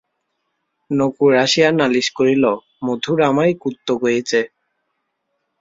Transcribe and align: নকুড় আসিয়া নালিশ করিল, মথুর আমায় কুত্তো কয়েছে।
নকুড় 0.91 1.35
আসিয়া 1.43 1.69
নালিশ 1.71 2.07
করিল, 2.17 2.43
মথুর 2.85 3.19
আমায় 3.29 3.53
কুত্তো 3.61 3.93
কয়েছে। 4.01 4.39